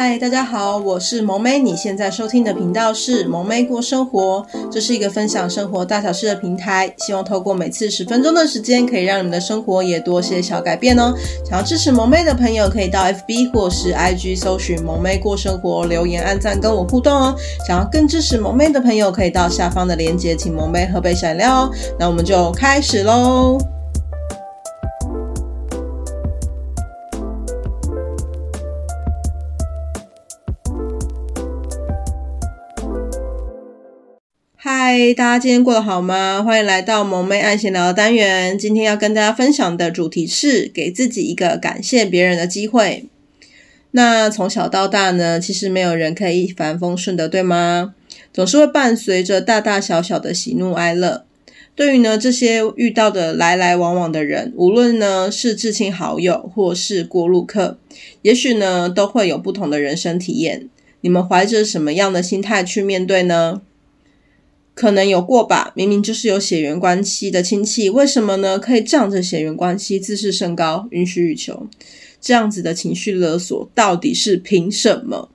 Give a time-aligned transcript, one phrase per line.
[0.00, 1.58] 嗨，大家好，我是萌妹。
[1.58, 6.88] 你现在收听的频道是萌妹过生活，这是一个分享生活大小事的平台。
[6.98, 11.12] 希望透过每次十分钟的时间，可以让你们的生活也多些小改变哦。
[11.44, 17.34] 想要支持萌妹的朋友，可以到 FB 或是 IG 搜寻萌妹过生活，留言、按赞跟我互动哦。
[17.66, 21.70] 想要更支持萌妹的朋友，可以到下方的链接，请萌妹喝杯饮料哦。
[21.98, 23.58] 那我们就开始喽。
[34.98, 36.42] 嗨，大家今天过得好吗？
[36.42, 38.58] 欢迎来到萌妹爱闲聊的单元。
[38.58, 43.06] 今天要跟大家分享的主题是给自己一个感谢别人的机会。
[43.92, 47.94] 那从小到大呢，其实没有人可以一帆风顺的，对吗？
[48.32, 51.24] 总是会伴随着大大小小的喜怒哀乐。
[51.76, 57.78] 对于呢这些遇到的来来往往的人，无论呢是至亲好友或是过路客，
[58.22, 60.68] 也许呢都会有不同的人生体验。
[61.02, 63.62] 你们怀着什么样的心态去面对呢？
[64.78, 68.60] 可能有过吧，明明就是有血缘关系的亲戚，为什么呢？
[68.60, 71.66] 可以仗着血缘关系自视甚高，予取予求，
[72.20, 75.30] 这样子的情绪勒索到底是凭什么？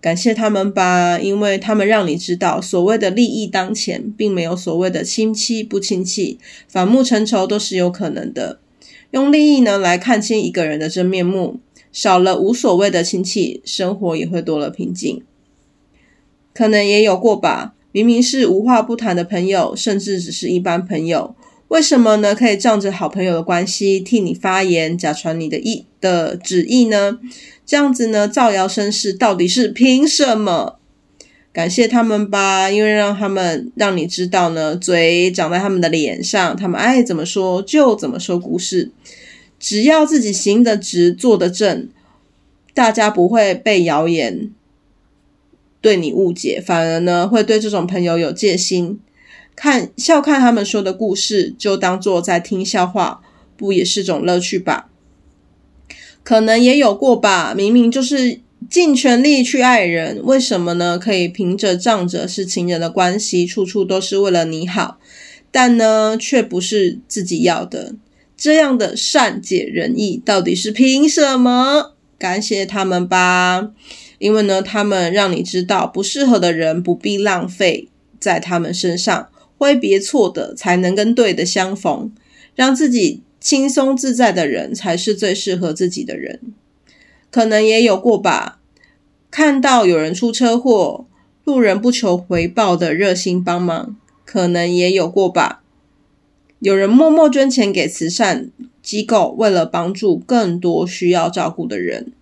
[0.00, 8.58] 感谢他们吧，因为他们让你知道，所谓的利益当前，并没有所谓的亲戚不亲戚，反目成仇都是有可能的。
[9.12, 11.60] 用利益呢来看清一个人的真面目，
[11.92, 15.22] 少了无所谓的亲戚，生活也会多了平静。
[16.52, 17.73] 可能也有过吧。
[17.94, 21.36] 明明是无话不谈的朋友，甚至只是一般朋友，
[21.68, 22.34] 为什么呢？
[22.34, 27.20] 可以仗着好朋友的关系替你发言，假传你的意的旨意呢？
[27.64, 30.80] 这样子呢，造谣生事，到底是凭什么？
[31.52, 38.90] 感谢他们吧，因为让他们让你知道呢，嘴长在他们的脸上，他们爱怎么说就怎么说故事，
[39.60, 41.88] 只要自己行得直，坐得正，
[42.74, 44.50] 大家不会被谣言。
[45.84, 48.98] 对你误解，反而呢会对这种朋友有戒心，
[49.54, 53.20] 看笑看他们说的故事，就当做在听笑话，
[53.58, 54.88] 不也是种乐趣吧？
[56.22, 60.98] 可能也有过吧，明明就是尽全力去爱人，为什么呢？
[60.98, 64.98] 可以凭着仗着是情人的关系，处处都是为了你好，
[65.50, 67.94] 但呢却不是自己要的，
[68.38, 71.92] 这样的善解人意，到底是凭什么？
[72.16, 73.72] 感谢他们吧。
[74.24, 82.10] 因为呢，他们让你知道不适合的人不必浪费在他们身上，挥别错的才能跟对的相逢，
[82.54, 86.40] 让自己轻松自在的人才是最适合自己的人。
[87.30, 88.60] 可能也有过吧，
[89.30, 91.04] 看到有人出车祸，
[91.44, 95.62] 路人不求回报的热心帮忙，可能也有过吧，
[96.60, 98.50] 有人默默捐钱给慈善
[98.82, 102.14] 机构，为了帮助更多需要照顾的人。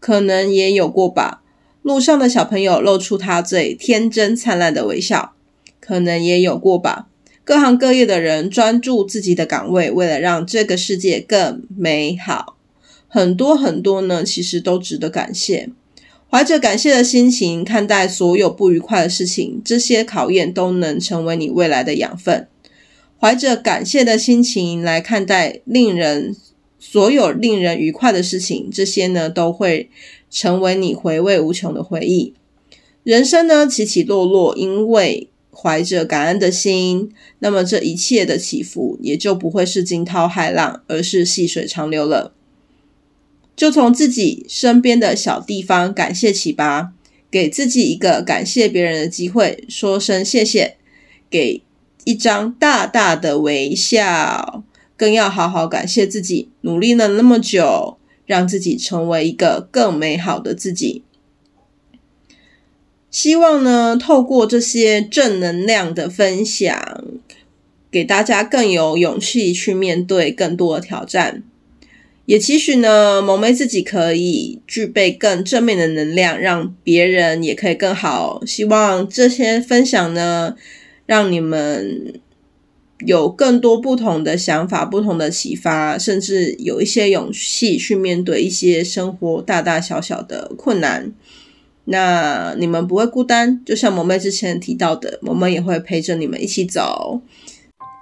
[0.00, 1.42] 可能也有过吧，
[1.82, 5.34] 路上的小朋友露出他最天真灿烂的微笑。
[5.78, 7.08] 可能也有过吧，
[7.42, 12.56] 各行各业的人专注自己的岗位，为了让这个世界更美好。
[13.08, 15.70] 很多很多呢，其实都值得感谢。
[16.30, 22.46] 怀着感谢的心情看待所有不愉快的事情，这些考验都能成为你未来的养分。
[23.18, 26.36] 怀着感谢的心情来看待令人。
[26.80, 29.90] 所有令人愉快的事情，这些呢都会
[30.30, 32.32] 成为你回味无穷的回忆。
[33.04, 42.32] 人生呢起起落落，因为怀着感恩的心，那么这一切的起伏也就不会是惊涛骇浪，而是细水长流了。
[43.54, 46.92] 就从自己身边的小地方感谢起吧，
[47.30, 50.78] 给自己一个感谢别人的机会，说声谢谢，
[51.28, 51.62] 给
[52.04, 54.64] 一张大大的微笑。
[55.00, 57.96] 更要好好感谢自己，努力了那么久，
[58.26, 61.02] 让自己成为一个更美好的自己。
[63.10, 67.02] 希望呢，透过这些正能量的分享，
[67.90, 71.42] 给大家更有勇气去面对更多的挑战。
[72.26, 78.42] 也期许呢，萌妹自己可以具备更正面的能量，让别人也可以更好。
[78.44, 80.54] 希望这些分享呢，
[81.06, 82.20] 让你们。
[83.06, 91.12] 有更多不同的想法，不同的启发，甚至有一些勇气去面对一些生活大大小小的困难。
[91.86, 97.20] 那你们不会孤单，就像萌妹之前提到的，萌萌也会陪着你们一起走。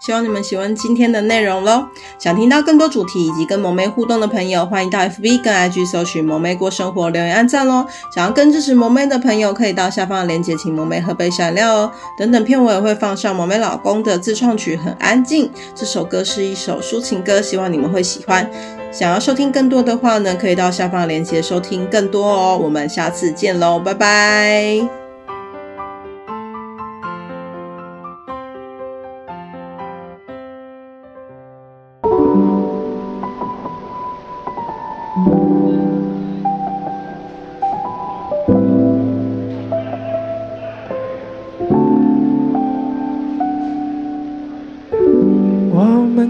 [0.01, 1.87] 希望你们喜欢今天的内容喽。
[2.19, 7.85] 想听到更多主题以及跟萌妹互动的朋友，欢迎到 FB 跟 IG 搜寻“萌妹过生活”，留言按赞喽。
[8.15, 11.93] 想要更支持萌妹的朋友，可以到下方的链接，请萌妹喝杯饮料哦。
[12.17, 18.49] 等等片尾会放上萌妹老公的自创曲《很安静》，这首歌是一首抒情歌，希望你们会喜欢。
[18.91, 22.59] 想要收听更多的话呢，可以到下方的链接收听更多哦。
[22.63, 24.98] 我们下次见喽，拜拜。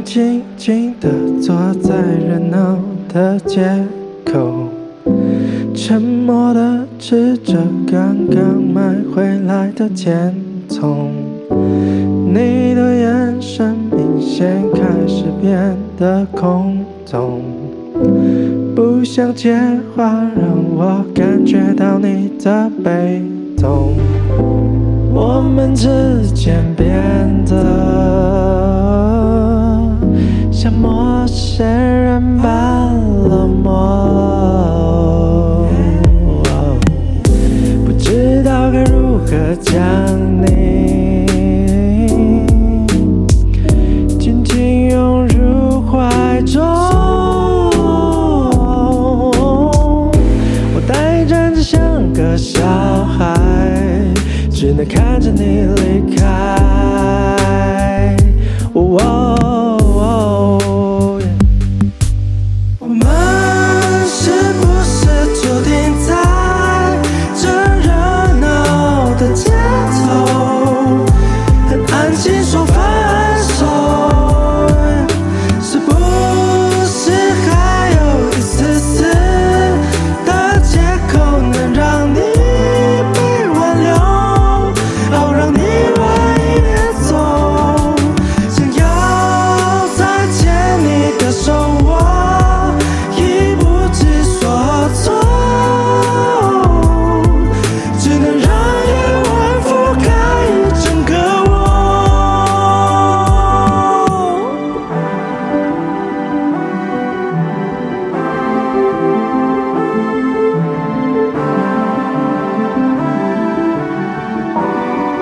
[0.08, 2.78] 静静地坐在热闹
[3.12, 3.60] 的街
[4.24, 4.66] 口，
[5.74, 10.34] 沉默地吃着刚刚买回来的甜
[10.66, 11.10] 筒。
[12.26, 17.42] 你的眼神明显开始变得空洞，
[18.74, 19.54] 不想接
[19.94, 23.22] 话让我感觉到你的悲
[23.58, 23.92] 痛，
[25.12, 25.86] 我们之
[26.34, 28.37] 间变得。
[30.60, 32.92] 像陌生人般
[33.28, 33.70] 冷漠，
[37.86, 39.80] 不知道该如何将
[40.42, 41.24] 你
[44.18, 46.60] 紧紧拥入怀中。
[50.74, 52.60] 我呆站着像个小
[53.04, 53.38] 孩，
[54.50, 56.57] 只能看着你离开。